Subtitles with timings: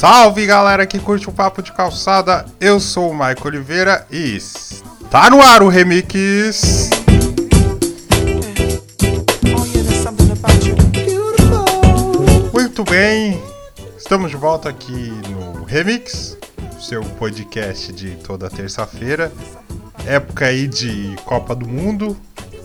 [0.00, 5.28] Salve galera que curte o papo de calçada, eu sou o Maico Oliveira e está
[5.28, 6.88] no ar o Remix.
[12.50, 13.42] Muito bem,
[13.98, 16.34] estamos de volta aqui no Remix,
[16.80, 19.30] seu podcast de toda terça-feira.
[20.06, 22.16] Época aí de Copa do Mundo,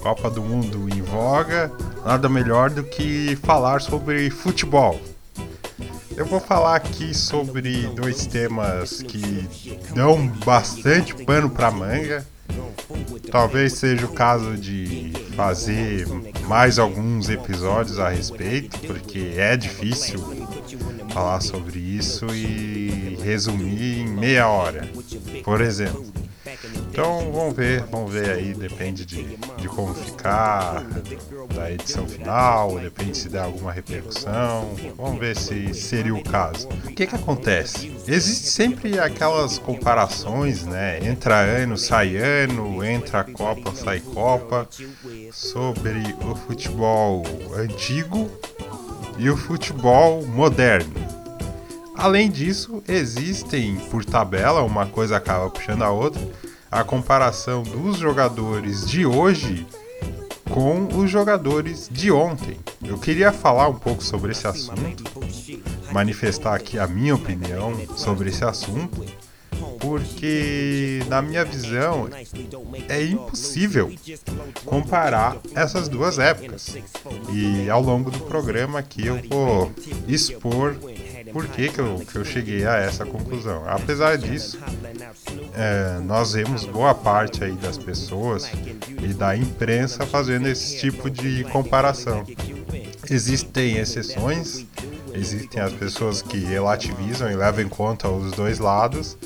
[0.01, 1.69] Copa do Mundo em voga,
[2.05, 4.97] nada melhor do que falar sobre futebol.
[6.17, 9.47] Eu vou falar aqui sobre dois temas que
[9.93, 12.25] dão bastante pano para manga.
[13.29, 16.07] Talvez seja o caso de fazer
[16.47, 20.19] mais alguns episódios a respeito, porque é difícil
[21.11, 24.89] falar sobre isso e resumir em meia hora,
[25.43, 26.24] por exemplo.
[26.89, 30.83] Então vamos ver, vamos ver aí, depende de, de como ficar,
[31.53, 34.75] da edição final, depende se der alguma repercussão.
[34.97, 36.67] Vamos ver se seria o caso.
[36.85, 37.95] O que que acontece?
[38.07, 41.05] Existe sempre aquelas comparações, né?
[41.05, 44.67] Entra ano, sai ano, entra Copa, sai Copa,
[45.31, 47.23] sobre o futebol
[47.55, 48.29] antigo
[49.17, 51.04] e o futebol moderno.
[51.97, 56.21] Além disso, existem por tabela, uma coisa acaba puxando a outra,
[56.69, 59.65] a comparação dos jogadores de hoje
[60.49, 62.57] com os jogadores de ontem.
[62.83, 65.03] Eu queria falar um pouco sobre esse assunto,
[65.91, 69.05] manifestar aqui a minha opinião sobre esse assunto,
[69.79, 72.09] porque na minha visão
[72.87, 73.91] é impossível
[74.65, 76.77] comparar essas duas épocas.
[77.31, 79.71] E ao longo do programa aqui eu vou
[80.07, 80.75] expor
[81.35, 83.67] por que, que, eu, que eu cheguei a essa conclusão.
[83.67, 84.57] Apesar disso,
[85.53, 88.49] é, nós vemos boa parte aí das pessoas
[89.03, 92.25] e da imprensa fazendo esse tipo de comparação.
[93.09, 94.65] Existem exceções,
[95.13, 99.17] existem as pessoas que relativizam e levam em conta os dois lados,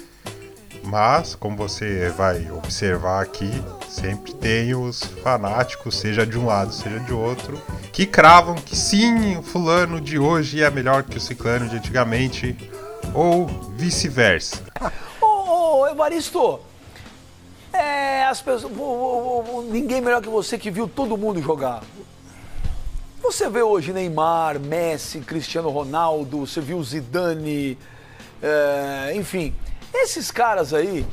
[0.84, 3.52] mas como você vai observar aqui,
[3.88, 9.38] sempre tem os fanáticos, seja de um lado, seja de outro, que cravam que sim,
[9.38, 12.56] o fulano de hoje é melhor que o ciclano de antigamente,
[13.14, 14.64] ou vice-versa.
[15.22, 16.60] Ô, ô, Evaristo,
[17.74, 18.72] é, as pessoas,
[19.70, 21.84] ninguém melhor que você que viu todo mundo jogar.
[23.22, 27.78] Você vê hoje Neymar, Messi, Cristiano Ronaldo, você viu Zidane,
[28.42, 29.54] é, enfim,
[29.94, 31.06] esses caras aí,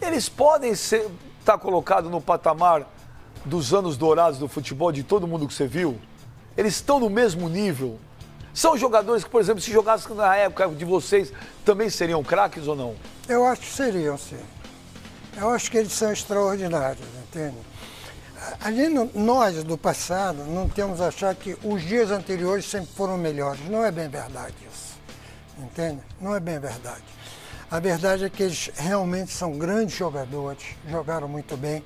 [0.00, 1.08] eles podem ser
[1.44, 2.86] tá colocados no patamar
[3.44, 5.98] dos anos dourados do futebol, de todo mundo que você viu?
[6.56, 7.98] Eles estão no mesmo nível?
[8.52, 11.32] São jogadores que, por exemplo, se jogassem na época de vocês,
[11.64, 12.96] também seriam craques ou não?
[13.28, 14.40] Eu acho que seriam, sim.
[15.36, 17.56] Eu acho que eles são extraordinários, entende?
[18.60, 23.60] Ali, nós do passado, não temos achar que os dias anteriores sempre foram melhores.
[23.68, 24.96] Não é bem verdade isso.
[25.58, 26.00] Entende?
[26.20, 27.04] Não é bem verdade.
[27.68, 31.82] A verdade é que eles realmente são grandes jogadores, jogaram muito bem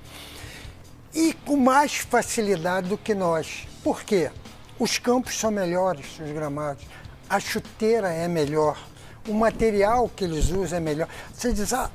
[1.14, 3.66] e com mais facilidade do que nós.
[3.82, 4.30] Por quê?
[4.78, 6.84] Os campos são melhores, os gramados,
[7.28, 8.78] a chuteira é melhor,
[9.26, 11.08] o material que eles usam é melhor.
[11.32, 11.90] Você diz, ah,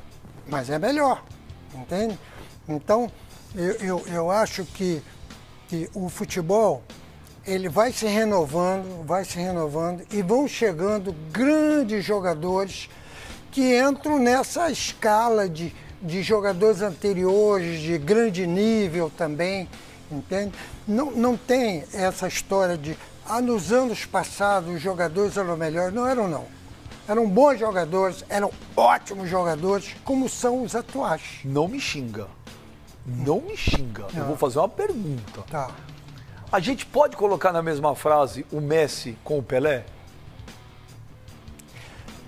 [0.48, 1.24] mas é melhor,
[1.74, 2.18] entende?
[2.68, 3.12] Então,
[3.56, 5.02] eu, eu, eu acho que,
[5.68, 6.84] que o futebol
[7.46, 12.90] ele vai se renovando, vai se renovando e vão chegando grandes jogadores
[13.56, 19.70] que entram nessa escala de, de jogadores anteriores, de grande nível também,
[20.12, 20.52] entende?
[20.86, 25.94] Não, não tem essa história de, ah, nos anos passados os jogadores eram melhores.
[25.94, 26.44] Não eram, não.
[27.08, 31.22] Eram bons jogadores, eram ótimos jogadores, como são os atuais.
[31.46, 32.28] Não me xinga.
[33.06, 34.08] Não me xinga.
[34.14, 34.20] Não.
[34.20, 35.44] Eu vou fazer uma pergunta.
[35.50, 35.72] Tá.
[36.52, 39.86] A gente pode colocar na mesma frase o Messi com o Pelé?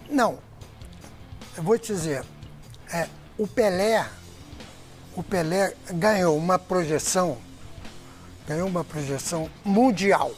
[0.09, 0.46] Não
[1.57, 2.23] eu vou te dizer,
[2.93, 4.07] é, o Pelé,
[5.15, 7.35] o Pelé ganhou uma projeção,
[8.47, 10.31] ganhou uma projeção mundial.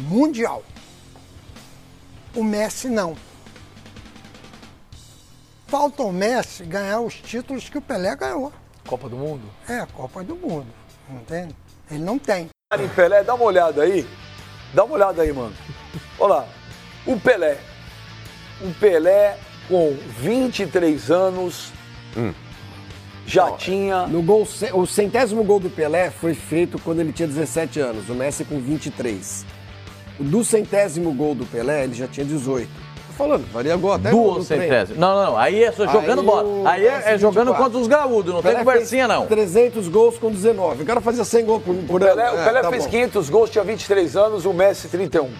[0.00, 0.64] Mundial.
[2.34, 3.16] O Messi não.
[5.68, 8.52] Falta o Messi ganhar os títulos que o Pelé ganhou.
[8.88, 9.48] Copa do Mundo?
[9.68, 10.66] É, Copa do Mundo.
[11.08, 11.54] Entende?
[11.88, 12.48] Ele não tem.
[12.76, 14.04] Em Pelé, dá uma olhada aí.
[14.74, 15.54] Dá uma olhada aí, mano.
[16.18, 16.48] Olha lá.
[17.06, 17.60] O Pelé.
[18.60, 19.38] O Pelé
[19.70, 21.72] com 23 anos,
[22.16, 22.32] hum.
[23.24, 24.08] já tinha.
[24.08, 28.14] No gol, o centésimo gol do Pelé foi feito quando ele tinha 17 anos, o
[28.14, 29.46] Messi com 23.
[30.18, 32.68] Do centésimo gol do Pelé, ele já tinha 18
[33.06, 34.98] Tô falando, varia gol até Do centésimo.
[34.98, 35.38] Não, não, não.
[35.38, 36.70] Aí é só jogando aí bola.
[36.70, 39.26] Aí é, é jogando contra os gaúdos, não tem conversinha, não.
[39.26, 40.82] 300 gols com 19.
[40.82, 42.40] O cara fazia 100 gols por, por o Pelé, ano.
[42.40, 42.90] O Pelé é, tá fez bom.
[42.90, 45.30] 500 gols, tinha 23 anos, o Messi 31.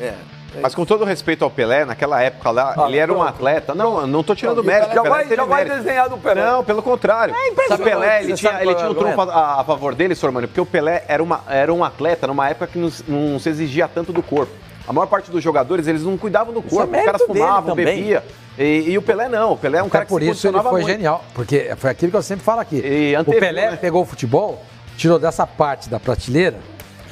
[0.00, 0.14] É.
[0.60, 3.28] Mas com todo respeito ao Pelé, naquela época lá, Ah, ele era um pronto.
[3.28, 3.74] atleta.
[3.74, 4.86] Não, não tô tirando mérito.
[4.86, 6.44] O Pelé Já vai- já vai desenhar do Pelé.
[6.44, 7.34] Não, pelo contrário.
[7.34, 9.30] É o Pelé, ele tinha, ele é tinha um trunfo argumento?
[9.38, 12.66] a, a favor dele, Sormani, porque o Pelé era, uma, era um atleta numa época
[12.66, 14.52] que não, não se exigia tanto do corpo.
[14.88, 16.84] A maior parte dos jogadores, eles não cuidavam do corpo.
[16.84, 18.22] Os mérito caras fumavam, bebiam.
[18.58, 19.52] E, e o Pelé não.
[19.52, 20.86] O Pelé é um Até cara que por isso ele foi muito.
[20.88, 21.24] genial.
[21.32, 22.76] Porque foi aquilo que eu sempre falo aqui.
[22.84, 23.76] E o Pelé né?
[23.76, 24.60] pegou o futebol,
[24.96, 26.56] tirou dessa parte da prateleira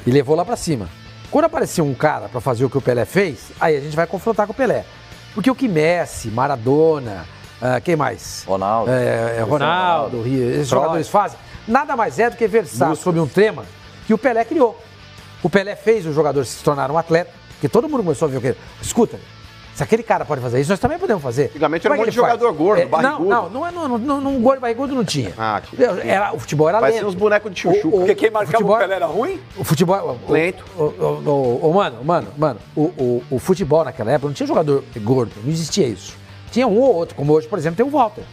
[0.05, 0.89] e levou lá pra cima.
[1.31, 4.07] Quando aparecia um cara pra fazer o que o Pelé fez, aí a gente vai
[4.07, 4.83] confrontar com o Pelé.
[5.33, 7.25] Porque o que Messi, Maradona,
[7.61, 8.43] ah, quem mais?
[8.47, 8.91] Ronaldo.
[8.91, 11.37] É, é, Ronaldo, Rio, esses jogadores fazem,
[11.67, 13.65] nada mais é do que versar sobre um tema
[14.07, 14.79] que o Pelé criou.
[15.43, 18.37] O Pelé fez os jogadores se tornaram um atleta, porque todo mundo começou a ver
[18.37, 18.55] o que.
[18.81, 19.19] Escuta,
[19.79, 21.45] se aquele cara pode fazer isso, nós também podemos fazer.
[21.45, 22.39] Antigamente era Como um é monte que de ele faz?
[22.41, 23.29] jogador gordo, É, barrigudo.
[23.29, 25.33] Não, não, não, não, não, não, gordo barrigudo não tinha.
[25.37, 25.87] Ah, tinha.
[26.03, 27.09] Era, o futebol era Parecia lento.
[27.09, 27.87] uns bonecos de chuchu.
[27.87, 29.39] O- o- Porque quem marcava futebol- o Pelé era ruim?
[29.57, 30.19] O futebol.
[30.27, 30.65] o- Lento.
[30.77, 31.29] O, o,
[31.63, 35.31] o- o- mano, mano, mano, o, o, o futebol naquela época não tinha jogador gordo,
[35.43, 36.17] não existia isso.
[36.51, 38.23] Tinha um ou outro, como hoje, por exemplo, tem o Walter.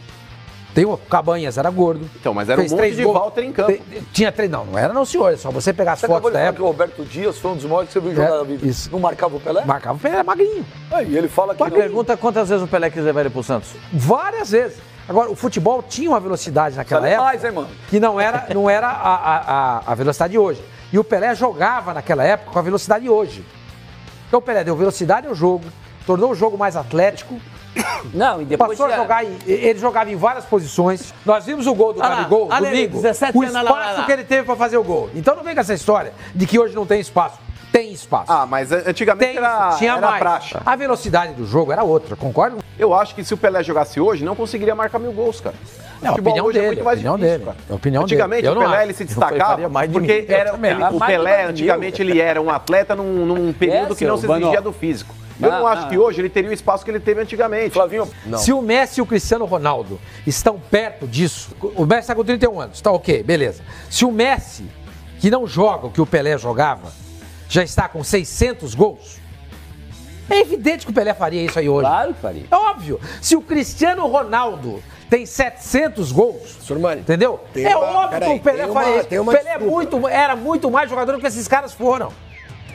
[0.77, 2.07] Tem o Cabanhas, era gordo.
[2.21, 3.17] Então, mas era um Fez monte três de gols.
[3.17, 3.71] Walter em campo.
[3.71, 3.81] Tem-
[4.13, 5.33] Tinha três, não, não era não, senhor.
[5.33, 6.67] É só você pegar as Você fotos da falar que o época.
[6.83, 8.67] Roberto Dias foi um dos maiores que você viu jogar É, na vida.
[8.67, 8.87] isso.
[8.91, 9.65] Não marcava o Pelé?
[9.65, 10.63] Marcava o Pelé, era magrinho.
[10.91, 13.71] Aí ele fala que Uma pergunta, quantas vezes o Pelé quis levar ele pro Santos?
[13.91, 14.77] Várias vezes.
[15.09, 17.67] Agora, o futebol tinha uma velocidade naquela Sabe época mais, hein, mano?
[17.89, 19.37] que não era, não era a, a,
[19.77, 20.61] a, a velocidade de hoje.
[20.93, 23.43] E o Pelé jogava naquela época com a velocidade de hoje.
[24.27, 25.65] Então o Pelé deu velocidade ao jogo,
[26.05, 27.39] tornou o jogo mais atlético,
[28.13, 28.77] Não, e depois...
[28.77, 31.13] passou a jogar, em, ele jogava em várias posições.
[31.25, 33.99] Nós vimos o gol do Ah Gabigol, ali, domingo, 17 o anos, lá, lá, espaço
[33.99, 34.05] lá.
[34.05, 35.09] que ele teve para fazer o gol.
[35.15, 37.39] Então não vem com essa história de que hoje não tem espaço.
[37.71, 38.31] Tem espaço.
[38.31, 40.19] Ah, mas antigamente tem, era, tinha era mais.
[40.19, 40.55] praxe.
[40.65, 42.57] A velocidade do jogo era outra, concorda?
[42.79, 45.55] Eu acho que se o Pelé jogasse hoje, não conseguiria marcar mil gols, cara.
[46.01, 47.75] É a Futebol opinião hoje dele, é muito mais opinião difícil, dele, cara.
[47.75, 48.13] opinião dele.
[48.13, 48.83] antigamente Eu o Pelé acho.
[48.83, 52.11] ele se destacava mais porque era, ele- o Pelé antigamente mil.
[52.13, 55.13] ele era um atleta num, num período que seu não se exigia do físico.
[55.39, 55.89] Eu não Ah, acho ah.
[55.89, 57.71] que hoje ele teria o espaço que ele teve antigamente.
[57.71, 62.23] Flavinho, Se o Messi e o Cristiano Ronaldo estão perto disso, o Messi está com
[62.23, 63.61] 31 anos, tá ok, beleza.
[63.89, 64.65] Se o Messi,
[65.19, 66.91] que não joga o que o Pelé jogava,
[67.47, 69.19] já está com 600 gols,
[70.29, 71.87] é evidente que o Pelé faria isso aí hoje.
[71.87, 72.43] Claro que faria.
[72.51, 72.99] É óbvio.
[73.21, 77.39] Se o Cristiano Ronaldo tem 700 gols, Sormani, entendeu?
[77.55, 79.21] é uma- óbvio peraí, que o Pelé tem faria isso.
[79.21, 82.11] O Pelé é muito, era muito mais jogador do que esses caras foram.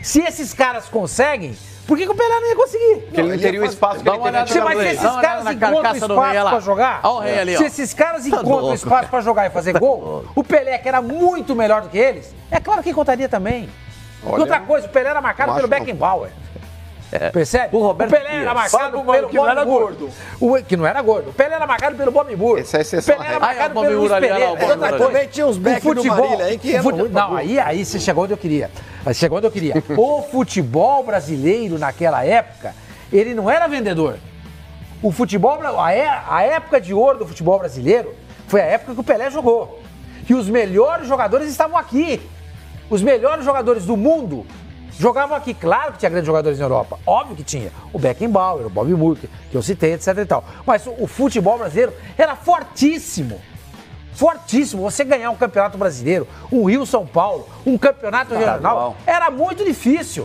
[0.00, 1.54] Se esses caras conseguem,
[1.92, 3.02] por que, que o Pelé não ia conseguir?
[3.02, 5.94] Porque ele não teria o espaço que ele teve mas se esses caras na encontram
[5.94, 10.24] espaço olha pra jogar, Olha se esses caras encontram espaço pra jogar e fazer gol,
[10.34, 13.68] o Pelé, que era muito melhor do que eles, é claro que encontraria também.
[14.24, 15.86] E outra coisa, o Pelé era marcado pelo acho não.
[17.12, 17.32] Beckenbauer.
[17.32, 17.76] Percebe?
[17.76, 18.54] O Roberto Pelé era Dias.
[18.54, 20.10] marcado Sabe, mano, pelo que não era gordo.
[20.40, 21.30] O, que não era gordo.
[21.30, 22.60] O Pelé era marcado pelo Bob Moore.
[22.62, 24.56] Essa é a exceção O Pelé era marcado Ah, é, o pelo Luiz ali, o
[24.56, 24.98] Pereira.
[24.98, 27.58] Também tinha uns o back do futebol- Marília aí que o fute- pra Não, aí,
[27.60, 28.70] aí você chegou onde eu queria.
[29.04, 29.74] Aí Chegou onde eu queria.
[29.96, 32.74] O futebol brasileiro naquela época,
[33.12, 34.16] ele não era vendedor.
[35.02, 38.14] O futebol, a, é- a época de ouro do futebol brasileiro
[38.46, 39.80] foi a época que o Pelé jogou.
[40.26, 42.20] Que os melhores jogadores estavam aqui.
[42.88, 44.46] Os melhores jogadores do mundo
[44.98, 45.54] jogavam aqui.
[45.54, 46.98] Claro que tinha grandes jogadores na Europa.
[47.06, 47.70] Óbvio que tinha.
[47.92, 50.44] O Beckenbauer, o Bob Moore, que- eu citei, etc e tal.
[50.66, 53.40] Mas o, o futebol brasileiro era fortíssimo.
[54.14, 54.82] Fortíssimo.
[54.82, 58.96] Você ganhar um campeonato brasileiro, um Rio São Paulo, um campeonato regional, igual.
[59.06, 60.24] era muito difícil.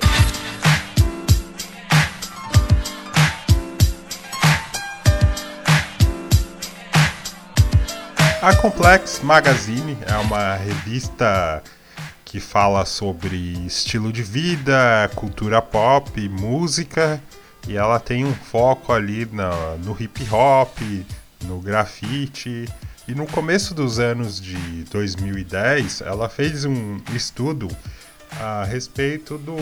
[8.42, 11.62] A Complex Magazine é uma revista
[12.28, 17.24] que fala sobre estilo de vida, cultura pop, música,
[17.66, 20.78] e ela tem um foco ali na- no hip hop,
[21.46, 22.68] no grafite.
[23.08, 24.58] E no começo dos anos de
[24.92, 27.70] 2010, ela fez um estudo
[28.42, 29.56] a respeito do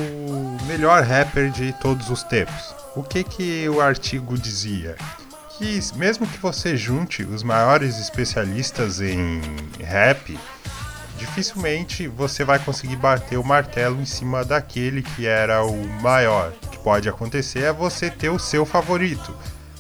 [0.66, 2.74] melhor rapper de todos os tempos.
[2.96, 4.96] O que que o artigo dizia?
[5.60, 9.40] Que mesmo que você junte os maiores especialistas em
[9.80, 10.36] rap,
[11.18, 16.52] dificilmente você vai conseguir bater o martelo em cima daquele que era o maior.
[16.64, 19.36] O que pode acontecer é você ter o seu favorito.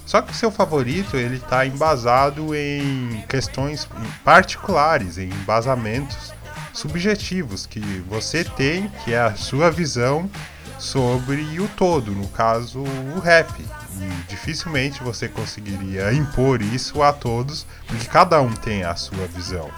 [0.05, 3.87] Só que o seu favorito ele está embasado em questões
[4.23, 6.33] particulares, em embasamentos
[6.73, 10.29] subjetivos que você tem, que é a sua visão
[10.77, 13.49] sobre o todo, no caso o rap.
[13.61, 19.71] E dificilmente você conseguiria impor isso a todos, porque cada um tem a sua visão.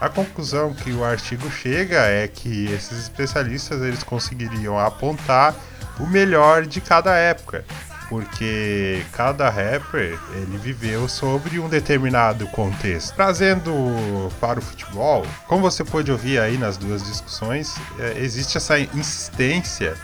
[0.00, 5.54] A conclusão que o artigo chega é que esses especialistas eles conseguiriam apontar
[5.98, 7.66] o melhor de cada época,
[8.08, 13.14] porque cada rapper ele viveu sobre um determinado contexto.
[13.14, 18.80] Trazendo para o futebol, como você pôde ouvir aí nas duas discussões, é, existe essa
[18.80, 19.94] insistência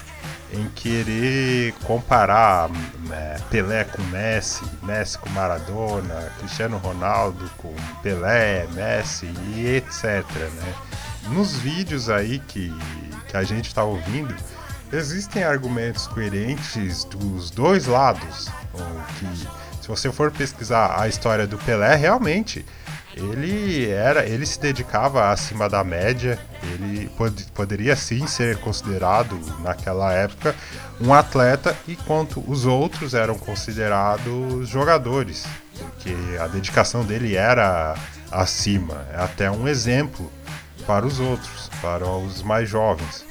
[0.53, 2.71] em querer comparar
[3.11, 10.25] é, Pelé com Messi, Messi com Maradona, Cristiano Ronaldo com Pelé, Messi e etc.
[10.33, 10.75] Né?
[11.31, 12.73] Nos vídeos aí que,
[13.29, 14.35] que a gente está ouvindo,
[14.93, 18.49] existem argumentos coerentes dos dois lados.
[19.19, 19.49] Que,
[19.83, 22.65] se você for pesquisar a história do Pelé, realmente
[23.17, 26.39] ele era, ele se dedicava acima da média.
[26.63, 30.55] Ele pod poderia sim ser considerado naquela época
[31.01, 35.47] um atleta, enquanto os outros eram considerados jogadores,
[35.79, 37.95] porque a dedicação dele era
[38.31, 40.31] acima, é até um exemplo
[40.87, 43.25] para os outros, para os mais jovens.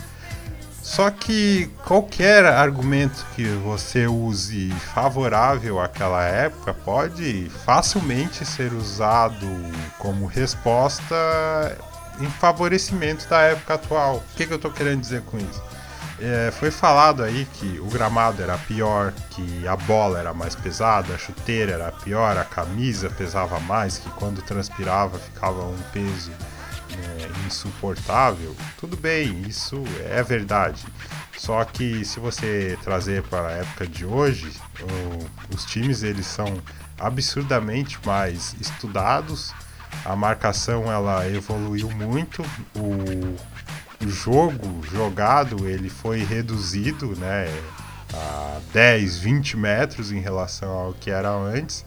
[0.85, 9.47] Só que qualquer argumento que você use favorável àquela época pode facilmente ser usado
[9.97, 11.15] como resposta
[12.21, 14.17] em favorecimento da época atual.
[14.17, 15.61] O que, que eu estou querendo dizer com isso?
[16.21, 21.15] É, foi falado aí que o gramado era pior, que a bola era mais pesada,
[21.15, 26.31] a chuteira era pior, a camisa pesava mais, que quando transpirava ficava um peso
[27.03, 30.85] é, insuportável, tudo bem, isso é verdade.
[31.37, 36.61] Só que se você trazer para a época de hoje, o, os times eles são
[36.97, 39.53] absurdamente mais estudados,
[40.03, 42.43] a marcação ela evoluiu muito,
[42.75, 43.35] o,
[44.03, 47.47] o jogo jogado ele foi reduzido, né,
[48.13, 51.85] a 10, 20 metros em relação ao que era antes.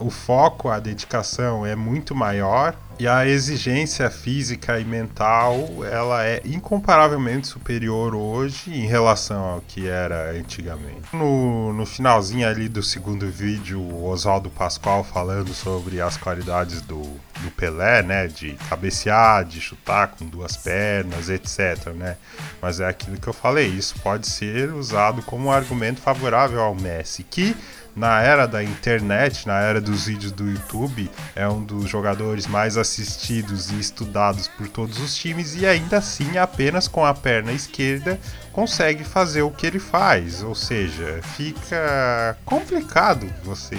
[0.00, 6.42] O foco, a dedicação é muito maior e a exigência física e mental, ela é
[6.44, 11.08] incomparavelmente superior hoje em relação ao que era antigamente.
[11.10, 17.00] No, no finalzinho ali do segundo vídeo, o Oswaldo Pascoal falando sobre as qualidades do,
[17.00, 22.18] do Pelé, né, de cabecear, de chutar com duas pernas, etc, né?
[22.60, 26.74] Mas é aquilo que eu falei, isso pode ser usado como um argumento favorável ao
[26.74, 27.56] Messi, que
[27.94, 32.76] na era da internet, na era dos vídeos do YouTube, é um dos jogadores mais
[32.76, 38.18] assistidos e estudados por todos os times e ainda assim, apenas com a perna esquerda,
[38.52, 40.42] consegue fazer o que ele faz.
[40.42, 43.76] Ou seja, fica complicado você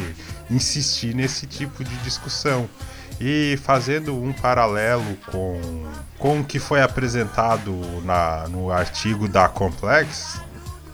[0.49, 2.69] insistir nesse tipo de discussão.
[3.23, 5.61] E fazendo um paralelo com,
[6.17, 7.71] com o que foi apresentado
[8.03, 10.41] na, no artigo da Complex,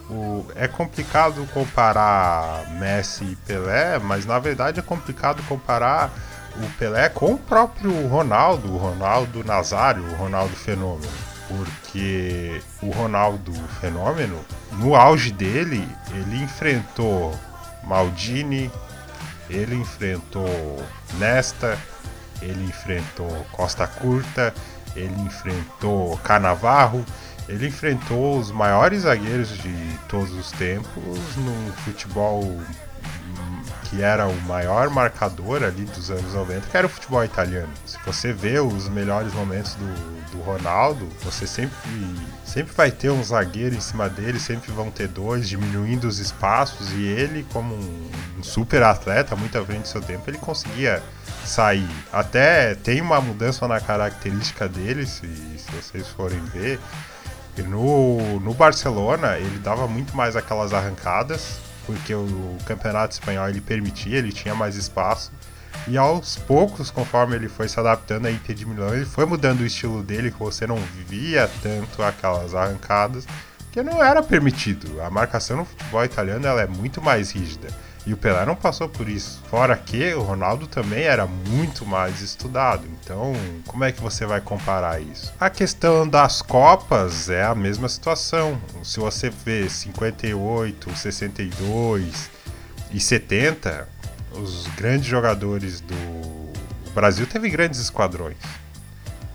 [0.10, 6.12] o, é complicado comparar Messi e Pelé, mas na verdade é complicado comparar
[6.56, 11.12] o Pelé com o próprio Ronaldo, o Ronaldo Nazário, o Ronaldo Fenômeno.
[11.48, 14.38] Porque o Ronaldo Fenômeno,
[14.74, 17.34] no auge dele, ele enfrentou
[17.84, 18.70] Maldini,
[19.50, 20.46] ele enfrentou
[21.18, 21.78] Nesta,
[22.42, 24.54] ele enfrentou Costa Curta,
[24.96, 27.06] ele enfrentou Canavarro
[27.48, 32.60] ele enfrentou os maiores zagueiros de todos os tempos num futebol
[33.90, 37.72] que era o maior marcador ali dos anos 90, que era o futebol italiano.
[37.86, 41.78] Se você vê os melhores momentos do, do Ronaldo, você sempre,
[42.44, 46.92] sempre vai ter um zagueiro em cima dele, sempre vão ter dois, diminuindo os espaços,
[46.92, 51.02] e ele, como um, um super atleta, muito à frente do seu tempo, ele conseguia
[51.46, 51.90] sair.
[52.12, 56.78] Até tem uma mudança na característica dele, se, se vocês forem ver
[57.62, 64.18] no, no Barcelona, ele dava muito mais aquelas arrancadas, porque o, campeonato espanhol ele permitia,
[64.18, 65.32] ele tinha mais espaço.
[65.88, 69.62] E aos poucos, conforme ele foi se adaptando à Inter de Milão, ele foi mudando
[69.62, 73.26] o estilo dele, que você não via tanto aquelas arrancadas,
[73.72, 75.02] que não era permitido.
[75.02, 77.70] A marcação no futebol italiano ela é muito mais rígida.
[78.08, 79.44] E o Pelé não passou por isso.
[79.50, 82.88] Fora que o Ronaldo também era muito mais estudado.
[82.88, 83.34] Então,
[83.66, 85.34] como é que você vai comparar isso?
[85.38, 88.62] A questão das Copas é a mesma situação.
[88.82, 92.30] Se você vê 58, 62
[92.94, 93.90] e 70,
[94.32, 98.38] os grandes jogadores do o Brasil teve grandes esquadrões.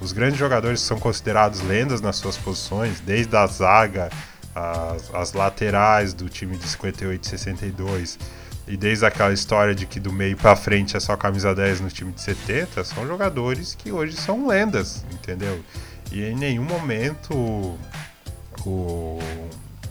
[0.00, 4.08] Os grandes jogadores são considerados lendas nas suas posições, desde a zaga,
[4.54, 8.18] as, as laterais do time de 58 e 62
[8.66, 11.88] e desde aquela história de que do meio para frente é só camisa 10 no
[11.88, 15.60] time de 70, são jogadores que hoje são lendas, entendeu?
[16.10, 17.34] E em nenhum momento
[18.64, 19.18] o,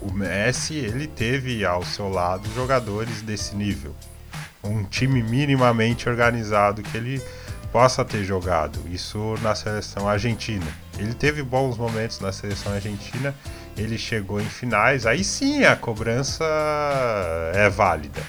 [0.00, 3.94] o Messi ele teve ao seu lado jogadores desse nível.
[4.64, 7.22] Um time minimamente organizado que ele
[7.70, 8.80] possa ter jogado.
[8.90, 10.66] Isso na seleção argentina.
[10.98, 13.34] Ele teve bons momentos na seleção argentina,
[13.76, 16.44] ele chegou em finais, aí sim a cobrança
[17.54, 18.22] é válida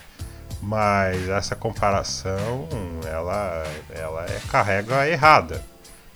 [0.63, 2.67] mas essa comparação
[3.05, 5.61] ela, ela é, carrega errada.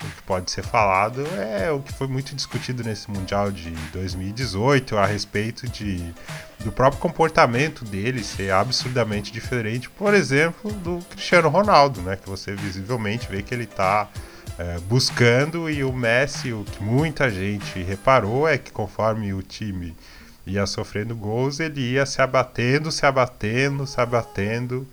[0.01, 4.97] o que pode ser falado é o que foi muito discutido nesse Mundial de 2018
[4.97, 6.13] a respeito de,
[6.59, 12.15] do próprio comportamento dele ser absurdamente diferente, por exemplo, do Cristiano Ronaldo, né?
[12.15, 14.07] Que você visivelmente vê que ele está
[14.57, 19.95] é, buscando e o Messi, o que muita gente reparou é que conforme o time
[20.53, 24.87] ia sofrendo gols, ele ia se abatendo, se abatendo, se abatendo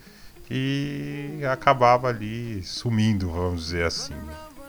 [0.50, 4.14] e acabava ali sumindo, vamos dizer assim.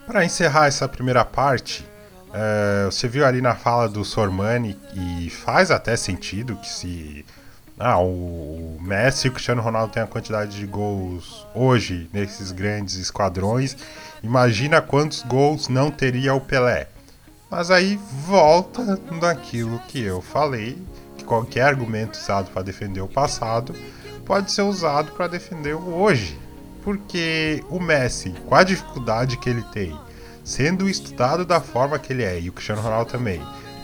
[0.05, 1.85] Para encerrar essa primeira parte,
[2.33, 7.25] é, você viu ali na fala do Sormani e faz até sentido que se
[7.77, 12.95] ah, o Messi e o Cristiano Ronaldo têm a quantidade de gols hoje nesses grandes
[12.95, 13.75] esquadrões,
[14.23, 16.87] imagina quantos gols não teria o Pelé.
[17.57, 17.97] Mas aí
[18.27, 20.77] volta naquilo que eu falei,
[21.17, 23.73] que qualquer argumento usado para defender o passado
[24.25, 26.37] pode ser usado para defender o hoje.
[26.83, 29.97] Porque o Messi, com a dificuldade que ele tem,
[30.43, 33.41] sendo estudado da forma que ele é, e o Cristiano Ronaldo também,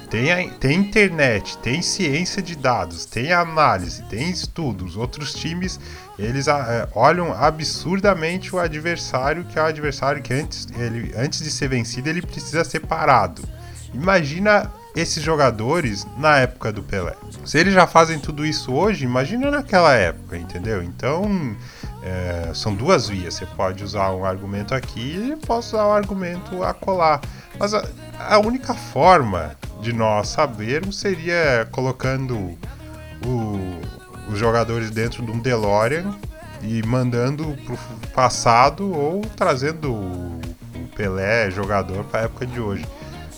[0.09, 4.97] tem, a, tem internet, tem ciência de dados, tem análise, tem estudos.
[4.97, 5.79] Outros times
[6.19, 11.49] eles é, olham absurdamente o adversário, que é o adversário que antes, ele, antes de
[11.49, 13.60] ser vencido ele precisa ser parado.
[13.93, 17.15] Imagina esses jogadores na época do Pelé.
[17.45, 20.83] Se eles já fazem tudo isso hoje, imagina naquela época, entendeu?
[20.83, 21.55] Então,
[22.03, 23.35] é, são duas vias.
[23.35, 27.21] Você pode usar um argumento aqui e posso usar um argumento a colar.
[27.57, 27.83] Mas a,
[28.19, 32.57] a única forma de nós sabermos seria colocando
[33.25, 33.81] o,
[34.29, 36.15] os jogadores dentro de um DeLorean
[36.61, 37.77] e mandando pro
[38.13, 40.41] passado ou trazendo o,
[40.75, 42.85] o Pelé jogador para a época de hoje.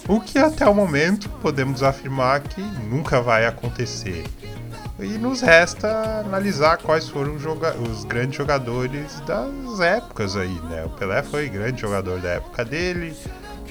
[0.08, 4.26] O que até o momento podemos afirmar que nunca vai acontecer.
[5.00, 10.86] E nos resta analisar quais foram os grandes jogadores das épocas aí, né?
[10.86, 13.16] O Pelé foi grande jogador da época dele,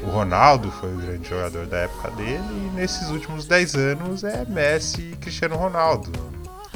[0.02, 4.44] o Ronaldo foi o grande jogador da época dele, e nesses últimos 10 anos é
[4.46, 6.10] Messi e Cristiano Ronaldo.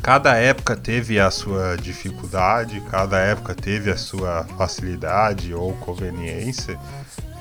[0.00, 6.78] Cada época teve a sua dificuldade, cada época teve a sua facilidade ou conveniência,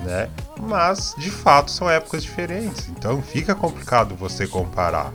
[0.00, 0.28] né?
[0.60, 5.12] Mas de fato são épocas diferentes, então fica complicado você comparar.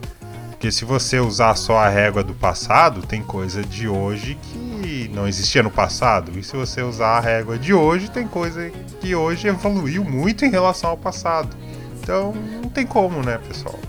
[0.50, 5.28] Porque se você usar só a régua do passado, tem coisa de hoje que não
[5.28, 6.38] existia no passado.
[6.38, 10.52] E se você usar a régua de hoje, tem coisa que hoje evoluiu muito em
[10.52, 11.58] relação ao passado.
[12.00, 13.80] Então não tem como, né, pessoal?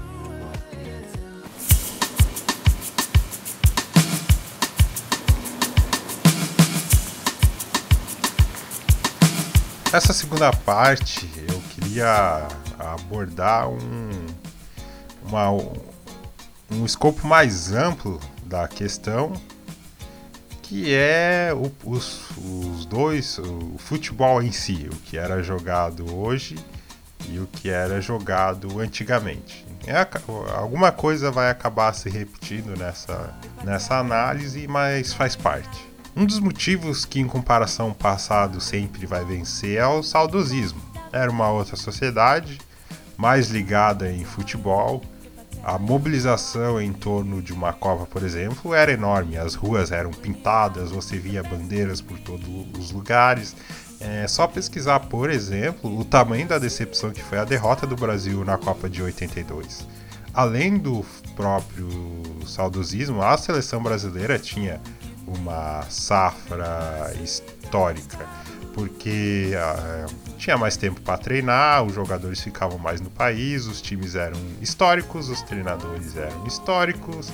[9.93, 14.27] Essa segunda parte eu queria abordar um,
[15.23, 15.51] uma,
[16.71, 19.35] um escopo mais amplo da questão,
[20.63, 26.57] que é o, os, os dois, o futebol em si, o que era jogado hoje
[27.29, 29.67] e o que era jogado antigamente.
[29.87, 30.09] É,
[30.57, 35.92] alguma coisa vai acabar se repetindo nessa, nessa análise, mas faz parte.
[36.15, 40.81] Um dos motivos que, em comparação ao passado, sempre vai vencer é o saudosismo.
[41.11, 42.59] Era uma outra sociedade,
[43.17, 45.03] mais ligada em futebol.
[45.65, 49.39] A mobilização em torno de uma Copa, por exemplo, era enorme.
[49.39, 52.47] As ruas eram pintadas, você via bandeiras por todos
[52.79, 53.57] os lugares.
[53.99, 58.45] É só pesquisar, por exemplo, o tamanho da decepção que foi a derrota do Brasil
[58.45, 59.87] na Copa de 82.
[60.35, 61.05] Além do
[61.37, 61.89] próprio
[62.47, 64.81] saudosismo, a seleção brasileira tinha
[65.39, 68.27] uma safra histórica,
[68.75, 74.15] porque uh, tinha mais tempo para treinar, os jogadores ficavam mais no país, os times
[74.15, 77.33] eram históricos, os treinadores eram históricos,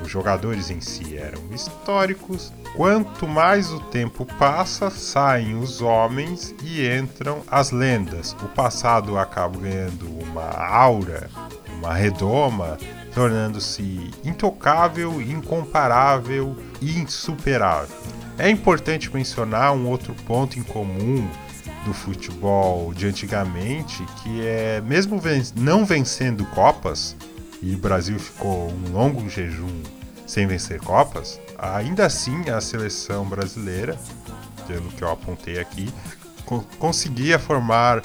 [0.00, 2.52] os jogadores em si eram históricos.
[2.76, 8.36] Quanto mais o tempo passa, saem os homens e entram as lendas.
[8.42, 11.30] O passado acaba ganhando uma aura,
[11.78, 12.76] uma redoma
[13.14, 17.96] tornando-se intocável, incomparável e insuperável.
[18.38, 21.28] É importante mencionar um outro ponto em comum
[21.84, 27.16] do futebol de antigamente, que é mesmo ven não vencendo copas,
[27.60, 29.82] e o Brasil ficou um longo jejum
[30.26, 33.98] sem vencer copas, ainda assim a seleção brasileira,
[34.66, 35.92] pelo que eu apontei aqui,
[36.46, 38.02] co conseguia formar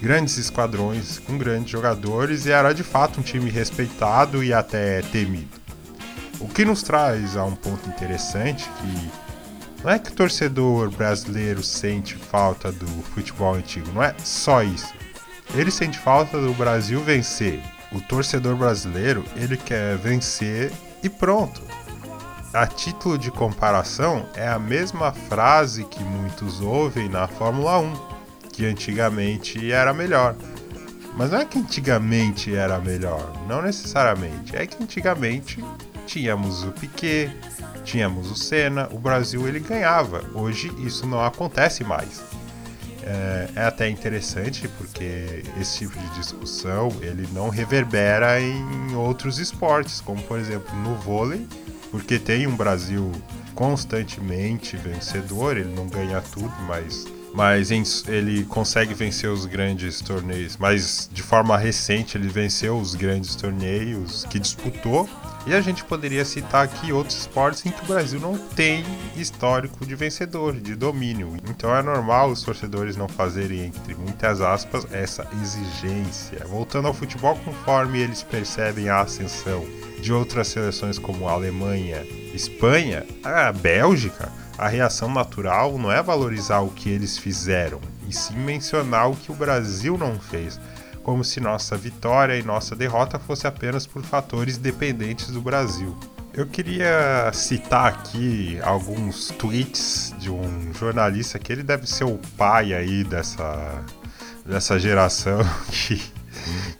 [0.00, 5.60] grandes esquadrões com grandes jogadores e era de fato um time respeitado e até temido.
[6.38, 9.26] O que nos traz a um ponto interessante que
[9.82, 14.92] não é que o torcedor brasileiro sente falta do futebol antigo, não é só isso.
[15.54, 17.62] Ele sente falta do Brasil vencer.
[17.92, 21.62] O torcedor brasileiro, ele quer vencer e pronto.
[22.52, 28.15] A título de comparação, é a mesma frase que muitos ouvem na Fórmula 1
[28.56, 30.34] que antigamente era melhor.
[31.14, 34.56] Mas não é que antigamente era melhor, não necessariamente.
[34.56, 35.62] É que antigamente
[36.06, 37.30] tínhamos o Piquet,
[37.84, 40.24] tínhamos o Senna, o Brasil ele ganhava.
[40.34, 42.22] Hoje isso não acontece mais.
[43.02, 50.00] É, é, até interessante porque esse tipo de discussão ele não reverbera em outros esportes,
[50.00, 51.46] como por exemplo no vôlei,
[51.90, 53.12] porque tem um Brasil
[53.54, 57.70] constantemente vencedor, ele não ganha tudo, mas mas
[58.08, 60.56] ele consegue vencer os grandes torneios.
[60.56, 65.06] Mas de forma recente ele venceu os grandes torneios que disputou.
[65.46, 68.82] E a gente poderia citar aqui outros esportes em que o Brasil não tem
[69.14, 71.36] histórico de vencedor, de domínio.
[71.48, 76.44] Então é normal os torcedores não fazerem, entre muitas aspas, essa exigência.
[76.46, 79.64] Voltando ao futebol, conforme eles percebem a ascensão
[80.00, 86.70] de outras seleções como Alemanha, Espanha, a Bélgica a reação natural não é valorizar o
[86.70, 90.58] que eles fizeram, e sim mencionar o que o Brasil não fez,
[91.02, 95.96] como se nossa vitória e nossa derrota fosse apenas por fatores dependentes do Brasil.
[96.32, 102.74] Eu queria citar aqui alguns tweets de um jornalista que ele deve ser o pai
[102.74, 103.84] aí dessa,
[104.44, 106.02] dessa geração que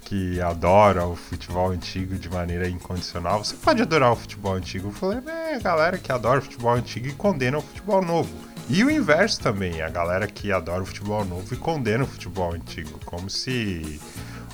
[0.02, 4.88] que adora o futebol antigo de maneira incondicional, você pode adorar o futebol antigo.
[4.88, 8.30] Eu falei, é a galera que adora o futebol antigo e condena o futebol novo.
[8.68, 12.52] E o inverso também, a galera que adora o futebol novo e condena o futebol
[12.52, 14.00] antigo, como se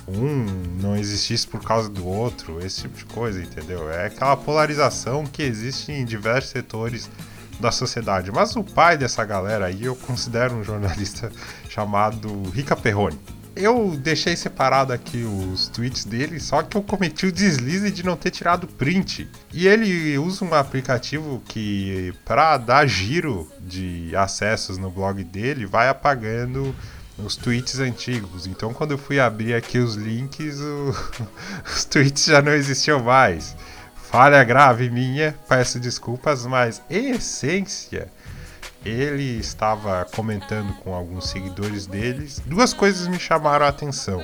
[0.07, 0.45] um
[0.81, 3.89] não existisse por causa do outro, esse tipo de coisa, entendeu?
[3.89, 7.09] É aquela polarização que existe em diversos setores
[7.59, 8.31] da sociedade.
[8.31, 11.31] Mas o pai dessa galera aí eu considero um jornalista
[11.69, 13.19] chamado Rica Perrone.
[13.55, 18.15] Eu deixei separado aqui os tweets dele, só que eu cometi o deslize de não
[18.15, 19.29] ter tirado print.
[19.53, 25.87] E ele usa um aplicativo que, para dar giro de acessos no blog dele, vai
[25.87, 26.75] apagando
[27.15, 28.47] os tweets antigos.
[28.47, 30.95] Então, quando eu fui abrir aqui os links, o...
[31.63, 33.55] os tweets já não existiam mais.
[33.95, 38.11] Falha grave minha, peço desculpas, mas em essência
[38.85, 42.41] ele estava comentando com alguns seguidores deles.
[42.45, 44.23] Duas coisas me chamaram a atenção.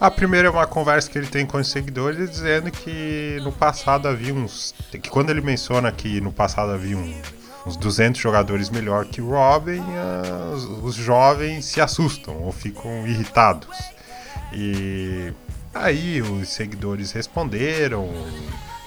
[0.00, 4.08] A primeira é uma conversa que ele tem com os seguidores dizendo que no passado
[4.08, 4.74] havia uns.
[4.90, 7.22] que quando ele menciona que no passado havia um,
[7.64, 13.78] uns 200 jogadores melhor que Robin, uh, os, os jovens se assustam ou ficam irritados.
[14.52, 15.32] E
[15.72, 18.08] aí os seguidores responderam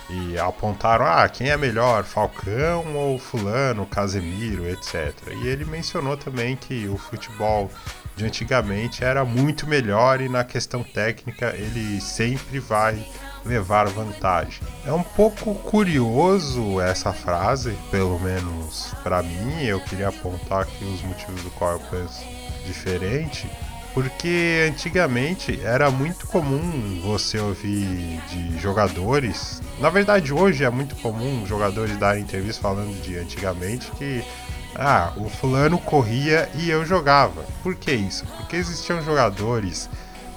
[0.09, 5.13] e apontaram, ah, quem é melhor, Falcão ou Fulano, Casemiro, etc.
[5.43, 7.69] E ele mencionou também que o futebol
[8.15, 13.05] de antigamente era muito melhor e na questão técnica ele sempre vai
[13.45, 14.61] levar vantagem.
[14.85, 21.01] É um pouco curioso essa frase, pelo menos para mim, eu queria apontar aqui os
[21.01, 22.25] motivos do qual eu penso
[22.65, 23.49] diferente
[23.97, 29.59] porque antigamente era muito comum você ouvir de jogadores.
[29.79, 34.23] Na verdade, hoje é muito comum jogadores darem entrevista falando de antigamente que
[34.75, 37.43] ah, o fulano corria e eu jogava.
[37.63, 38.23] Por que isso?
[38.37, 39.89] Porque existiam jogadores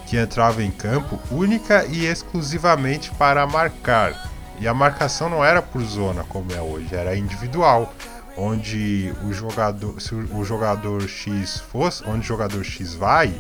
[0.07, 4.31] que entravam em campo única e exclusivamente para marcar.
[4.59, 7.93] E a marcação não era por zona como é hoje, era individual
[8.41, 13.39] onde o jogador, se o jogador X fosse, onde o jogador X vai,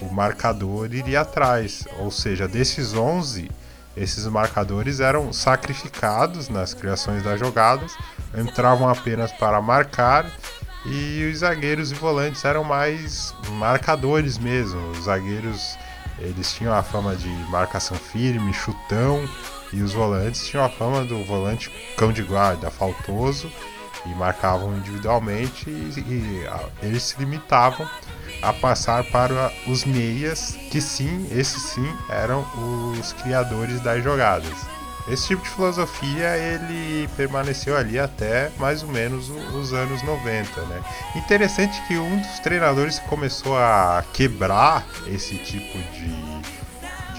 [0.00, 1.84] o marcador iria atrás.
[2.00, 3.48] Ou seja, desses 11,
[3.96, 7.96] esses marcadores eram sacrificados nas criações das jogadas,
[8.36, 10.26] entravam apenas para marcar
[10.84, 14.80] e os zagueiros e volantes eram mais marcadores mesmo.
[14.90, 15.78] Os zagueiros
[16.18, 19.28] eles tinham a fama de marcação firme, chutão,
[19.72, 23.50] e os volantes tinham a fama do volante cão de guarda, faltoso
[24.06, 26.46] e marcavam individualmente e, e
[26.82, 27.88] eles se limitavam
[28.42, 32.44] a passar para os meias, que sim, esses sim eram
[32.98, 34.74] os criadores das jogadas.
[35.06, 40.82] Esse tipo de filosofia ele permaneceu ali até mais ou menos os anos 90, né?
[41.14, 46.08] Interessante que um dos treinadores que começou a quebrar esse tipo de,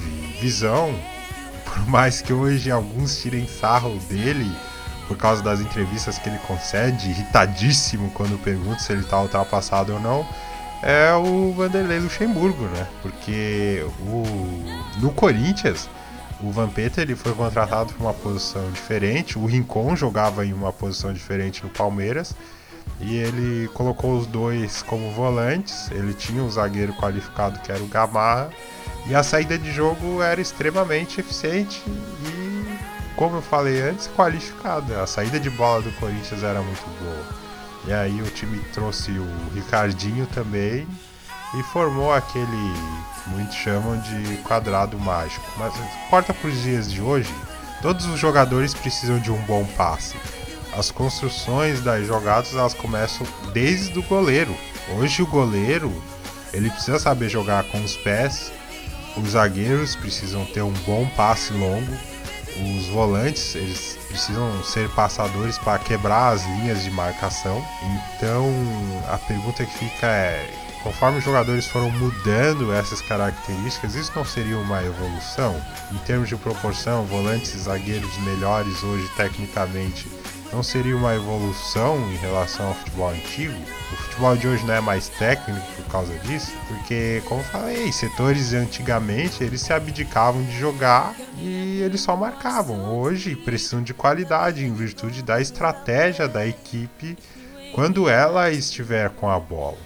[0.02, 1.00] de visão,
[1.64, 4.52] por mais que hoje alguns tirem sarro dele,
[5.08, 10.00] por causa das entrevistas que ele concede, irritadíssimo quando pergunta se ele está ultrapassado ou
[10.00, 10.28] não,
[10.82, 12.88] é o Vanderlei Luxemburgo, né?
[13.02, 14.24] Porque o,
[15.00, 15.90] no Corinthians,
[16.42, 21.14] o Vampeta ele foi contratado para uma posição diferente, o Rincon jogava em uma posição
[21.14, 22.36] diferente no Palmeiras,
[23.00, 27.88] e ele colocou os dois como volantes, ele tinha um zagueiro qualificado que era o
[27.88, 28.50] Gamarra,
[29.08, 32.45] e a saída de jogo era extremamente eficiente e
[33.16, 35.02] como eu falei antes, qualificada.
[35.02, 37.26] A saída de bola do Corinthians era muito boa.
[37.88, 40.88] E aí o time trouxe o Ricardinho também.
[41.58, 42.74] e formou aquele
[43.28, 45.46] muitos chamam de quadrado mágico.
[45.58, 45.74] Mas
[46.06, 47.34] importa para os dias de hoje,
[47.82, 50.16] todos os jogadores precisam de um bom passe.
[50.78, 54.56] As construções das jogadas elas começam desde o goleiro.
[54.98, 55.92] Hoje o goleiro
[56.54, 58.52] ele precisa saber jogar com os pés.
[59.16, 61.98] Os zagueiros precisam ter um bom passe longo.
[62.58, 67.64] Os volantes eles precisam ser passadores para quebrar as linhas de marcação.
[68.16, 68.50] Então
[69.10, 74.56] a pergunta que fica é conforme os jogadores foram mudando essas características, isso não seria
[74.56, 75.60] uma evolução?
[75.92, 80.08] Em termos de proporção, volantes e zagueiros melhores hoje tecnicamente,
[80.56, 83.54] não seria uma evolução em relação ao futebol antigo?
[83.92, 86.54] O futebol de hoje não é mais técnico por causa disso?
[86.70, 92.98] Porque, como falei, setores antigamente eles se abdicavam de jogar e eles só marcavam.
[92.98, 97.18] Hoje precisam de qualidade em virtude da estratégia da equipe
[97.74, 99.85] quando ela estiver com a bola.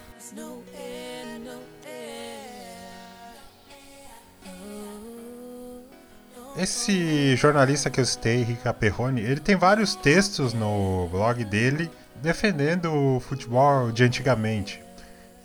[6.56, 12.92] Esse jornalista que eu citei, Rica Perrone, ele tem vários textos no blog dele defendendo
[12.92, 14.82] o futebol de antigamente.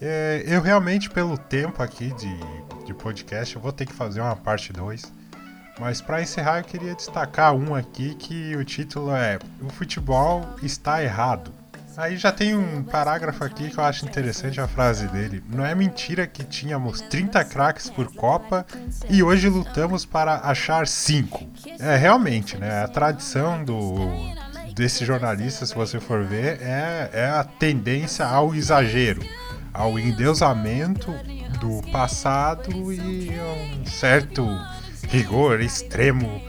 [0.02, 4.36] É, eu realmente, pelo tempo aqui de, de podcast, eu vou ter que fazer uma
[4.36, 5.14] parte 2.
[5.80, 11.04] Mas para encerrar, eu queria destacar um aqui que o título é O futebol está
[11.04, 11.52] errado.
[11.98, 15.42] Aí já tem um parágrafo aqui que eu acho interessante a frase dele.
[15.50, 18.66] Não é mentira que tínhamos 30 craques por Copa
[19.10, 21.48] e hoje lutamos para achar 5.
[21.80, 22.84] É realmente, né?
[22.84, 24.36] A tradição do
[24.74, 29.22] desse jornalista, se você for ver, é, é a tendência ao exagero,
[29.74, 31.14] ao endeusamento
[31.62, 33.32] do passado e
[33.80, 34.46] um certo
[35.08, 36.42] rigor extremo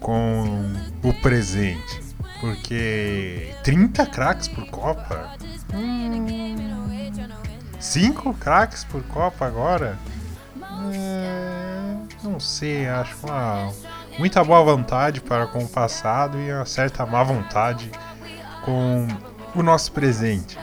[0.00, 2.03] com o presente.
[2.44, 5.32] Porque 30 craques por Copa?
[5.72, 6.26] Hum,
[7.80, 9.98] 5 craques por Copa agora?
[10.92, 13.72] É, não sei, acho uma
[14.18, 17.90] muita boa vontade para com o passado e uma certa má vontade
[18.62, 19.08] com
[19.54, 20.58] o nosso presente.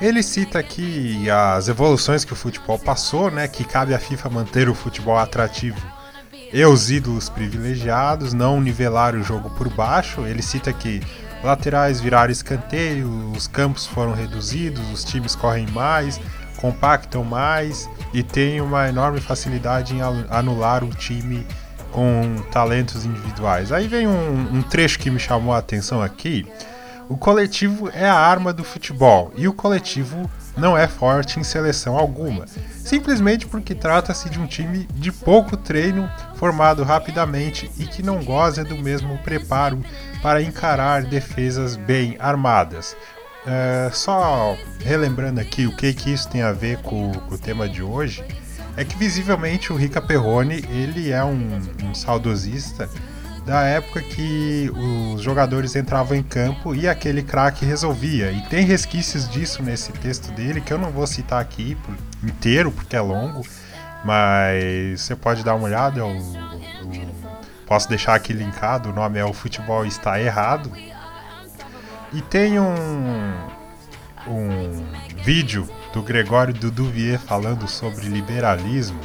[0.00, 4.68] Ele cita aqui as evoluções que o futebol passou, né, que cabe à FIFA manter
[4.68, 5.97] o futebol atrativo
[6.52, 10.22] e os ídolos privilegiados, não nivelar o jogo por baixo.
[10.26, 11.00] Ele cita que
[11.42, 16.20] laterais viraram escanteio, os campos foram reduzidos, os times correm mais,
[16.56, 21.46] compactam mais e têm uma enorme facilidade em anular o time
[21.92, 23.72] com talentos individuais.
[23.72, 26.46] Aí vem um, um trecho que me chamou a atenção aqui.
[27.08, 31.96] O coletivo é a arma do futebol e o coletivo não é forte em seleção
[31.96, 32.44] alguma,
[32.84, 38.62] simplesmente porque trata-se de um time de pouco treino, formado rapidamente e que não goza
[38.62, 39.82] do mesmo preparo
[40.20, 42.94] para encarar defesas bem armadas.
[43.46, 47.66] É, só relembrando aqui o que, que isso tem a ver com, com, o tema
[47.66, 48.22] de hoje,
[48.76, 52.90] é que visivelmente o Rica Perrone ele é um, um saudosista
[53.48, 58.30] da época que os jogadores entravam em campo e aquele craque resolvia.
[58.30, 61.74] E tem resquícios disso nesse texto dele que eu não vou citar aqui
[62.22, 63.42] inteiro porque é longo,
[64.04, 65.98] mas você pode dar uma olhada.
[65.98, 67.08] Eu, eu,
[67.66, 68.90] posso deixar aqui linkado.
[68.90, 70.70] O nome é O Futebol Está Errado.
[72.12, 72.74] E tem um,
[74.26, 74.84] um
[75.24, 79.00] vídeo do Gregório Duduvier falando sobre liberalismo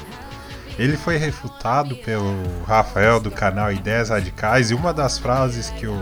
[0.77, 5.97] ele foi refutado pelo Rafael do canal Ideias Radicais e uma das frases que o,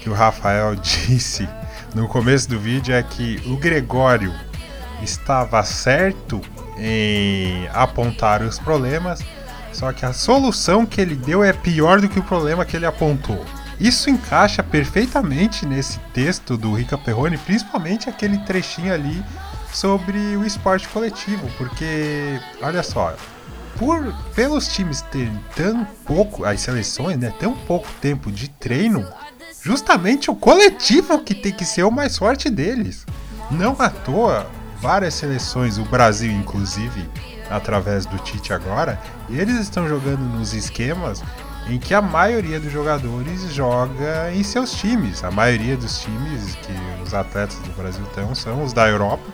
[0.00, 1.48] que o Rafael disse
[1.94, 4.32] no começo do vídeo é que o Gregório
[5.02, 6.40] estava certo
[6.76, 9.20] em apontar os problemas,
[9.72, 12.86] só que a solução que ele deu é pior do que o problema que ele
[12.86, 13.44] apontou.
[13.80, 19.22] Isso encaixa perfeitamente nesse texto do Rica Perrone, principalmente aquele trechinho ali
[19.72, 23.14] sobre o esporte coletivo, porque olha só,
[23.78, 29.06] por pelos times terem tão pouco, as seleções, né, tão pouco tempo de treino,
[29.62, 33.06] justamente o coletivo que tem que ser o mais forte deles.
[33.50, 34.46] Não à toa,
[34.80, 37.08] várias seleções, o Brasil inclusive,
[37.48, 41.22] através do Tite agora, eles estão jogando nos esquemas
[41.68, 45.22] em que a maioria dos jogadores joga em seus times.
[45.22, 46.72] A maioria dos times que
[47.04, 49.24] os atletas do Brasil estão são os da Europa.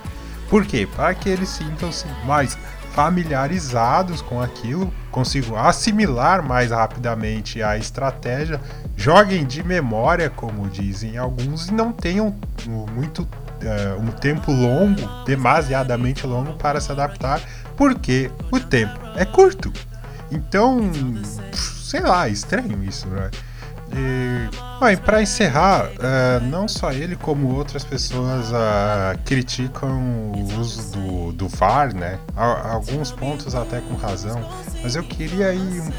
[0.48, 0.86] Por quê?
[0.94, 2.58] Para que eles sintam-se mais
[2.94, 8.60] familiarizados com aquilo, consigam assimilar mais rapidamente a estratégia,
[8.96, 12.34] joguem de memória, como dizem alguns, e não tenham
[12.94, 17.40] muito uh, um tempo longo, demasiadamente longo para se adaptar,
[17.76, 19.72] porque o tempo é curto.
[20.30, 20.80] Então,
[21.52, 23.28] sei lá, estranho isso, né?
[23.96, 31.32] E, para encerrar, é, não só ele como outras pessoas ah, criticam o uso do,
[31.32, 32.18] do VAR, né?
[32.36, 34.40] A- alguns pontos até com razão,
[34.82, 35.90] mas eu queria ir um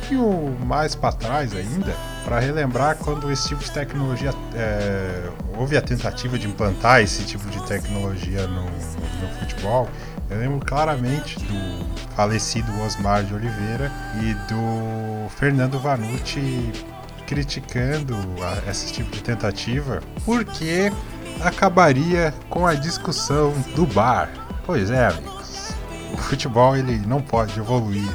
[0.00, 1.92] pouquinho mais para trás ainda
[2.24, 7.48] para relembrar quando esse tipo de tecnologia é, houve a tentativa de implantar esse tipo
[7.50, 9.88] de tecnologia no, no futebol.
[10.28, 13.90] Eu lembro claramente do falecido Osmar de Oliveira
[14.22, 16.70] e do Fernando Vanucci
[17.30, 20.90] criticando a- esse tipo de tentativa porque
[21.40, 24.28] acabaria com a discussão do bar.
[24.66, 25.70] Pois é, amigos.
[26.12, 28.08] O futebol ele não pode evoluir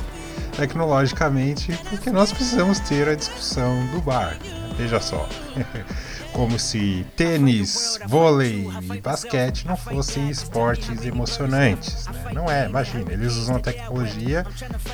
[0.58, 4.36] tecnologicamente porque nós precisamos ter a discussão do bar.
[4.78, 5.28] Veja só.
[6.36, 12.06] Como se tênis, vôlei e basquete não fossem esportes emocionantes.
[12.08, 12.32] né?
[12.34, 14.45] Não é, imagina, eles usam a tecnologia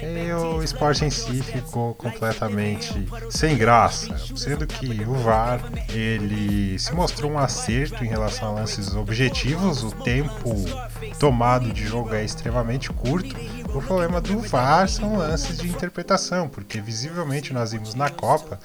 [0.04, 4.16] e o esporte em si ficou completamente sem graça.
[4.36, 9.92] Sendo que o VAR ele se mostrou um acerto em relação a lances objetivos, o
[9.92, 10.54] tempo
[11.20, 13.36] tomado de jogo é extremamente curto.
[13.74, 18.60] O problema do VAR são lances de interpretação, porque visivelmente nós vimos na Copa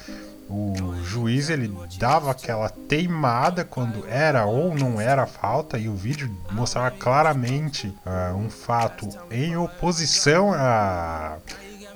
[0.49, 6.33] o juiz ele dava aquela teimada quando era ou não era falta e o vídeo
[6.51, 11.37] mostrava claramente ah, um fato em oposição à,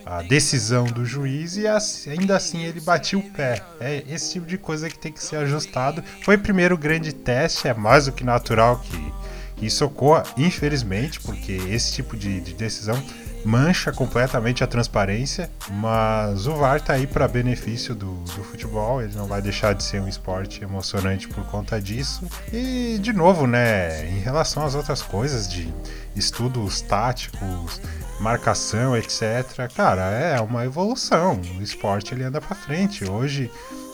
[0.05, 1.65] à decisão do juiz e
[2.09, 3.63] ainda assim ele batia o pé.
[3.79, 6.03] É esse tipo de coisa que tem que ser ajustado.
[6.23, 11.53] Foi o primeiro grande teste, é mais do que natural que isso ocorra, infelizmente, porque
[11.53, 13.01] esse tipo de, de decisão
[13.43, 19.15] mancha completamente a transparência, mas o VAR tá aí para benefício do, do futebol, ele
[19.15, 22.27] não vai deixar de ser um esporte emocionante por conta disso.
[22.51, 25.73] E de novo, né, em relação às outras coisas de
[26.15, 27.81] estudos táticos,
[28.19, 29.71] marcação, etc.
[29.75, 31.41] Cara, é uma evolução.
[31.57, 33.09] O esporte ele anda para frente.
[33.09, 33.51] Hoje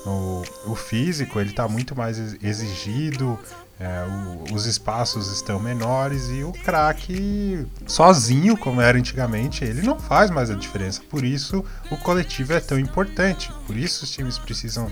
[0.08, 3.38] o, o físico ele tá muito mais ex- exigido,
[3.80, 4.06] é,
[4.50, 10.32] o- os espaços estão menores e o craque sozinho, como era antigamente, ele não faz
[10.32, 11.02] mais a diferença.
[11.10, 13.52] Por isso o coletivo é tão importante.
[13.66, 14.90] Por isso os times precisam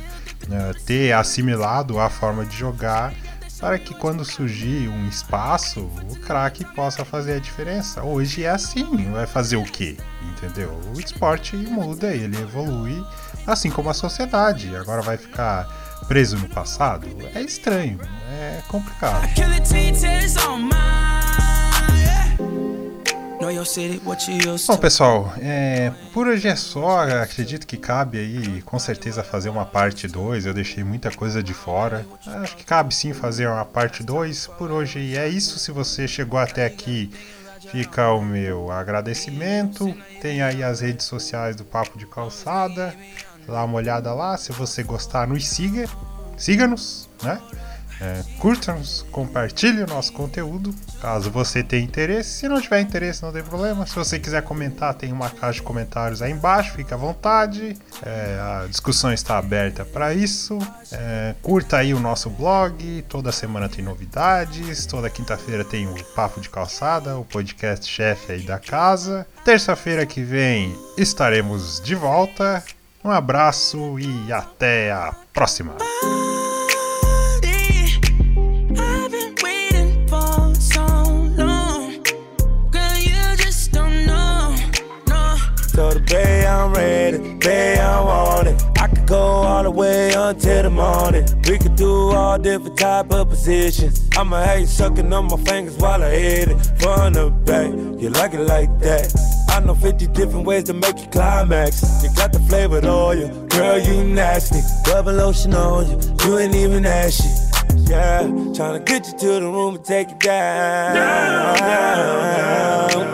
[0.52, 3.14] é, ter assimilado a forma de jogar
[3.60, 8.04] para que quando surgir um espaço, o craque possa fazer a diferença.
[8.04, 9.96] Hoje é assim, vai fazer o quê?
[10.34, 10.78] Entendeu?
[10.94, 13.02] O esporte muda, ele evolui,
[13.46, 14.76] assim como a sociedade.
[14.76, 15.68] Agora vai ficar
[16.08, 17.08] preso no passado?
[17.34, 18.00] É estranho,
[18.32, 19.28] é complicado.
[24.66, 27.02] Bom, pessoal, é, por hoje é só.
[27.02, 30.48] Acredito que cabe aí, com certeza, fazer uma parte 2.
[30.48, 32.06] Eu deixei muita coisa de fora.
[32.26, 34.48] Acho que cabe sim fazer uma parte 2.
[34.58, 35.60] Por hoje é isso.
[35.60, 37.12] Se você chegou até aqui,
[37.72, 39.96] fica o meu agradecimento.
[40.22, 42.96] Tem aí as redes sociais do Papo de Calçada.
[43.48, 44.38] Dá uma olhada lá.
[44.38, 45.88] Se você gostar, nos siga.
[46.38, 47.42] Siga-nos, né?
[48.02, 52.30] É, Curta-nos, compartilhe o nosso conteúdo, caso você tenha interesse.
[52.30, 53.86] Se não tiver interesse, não tem problema.
[53.86, 57.78] Se você quiser comentar, tem uma caixa de comentários aí embaixo, fica à vontade.
[58.04, 60.60] É, a discussão está aberta para isso.
[60.92, 64.86] É, curta aí o nosso blog, toda semana tem novidades.
[64.86, 69.26] Toda quinta-feira tem o Papo de Calçada, o podcast chefe aí da casa.
[69.46, 72.62] Terça-feira que vem estaremos de volta.
[73.06, 75.76] Um abraço e até a próxima!
[78.74, 80.82] I've been waiting for so
[81.38, 82.02] long.
[82.72, 84.56] Girl, you just don't know.
[85.08, 85.38] No.
[85.68, 88.60] So the bay I'm ready, bay I want it.
[88.82, 91.26] I could go all the way until the morning.
[91.48, 94.02] We could do all different type of positions.
[94.18, 97.72] I'ma have you sucking on my fingers while I hit it from the back.
[98.02, 99.35] You like it like that?
[99.56, 102.04] I know 50 different ways to make you climax.
[102.04, 104.60] You got the flavored oil, girl, you nasty.
[104.84, 107.30] Double lotion on you, you ain't even ashy.
[107.90, 110.96] Yeah, tryna get you to the room and take you down.
[110.96, 111.58] down,
[112.90, 113.08] down.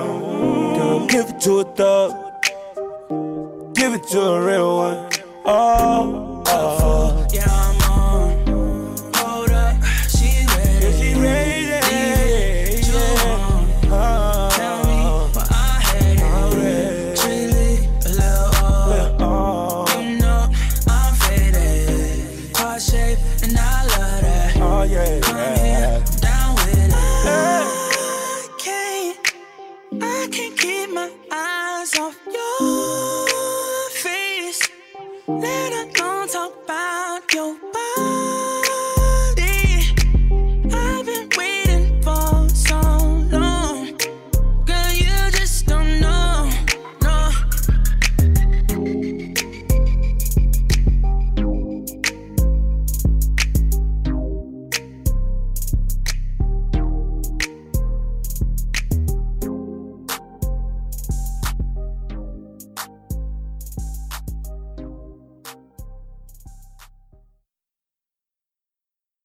[0.74, 2.12] Girl, give it to a thug.
[3.76, 5.10] Give it to a real one.
[5.46, 6.31] Oh.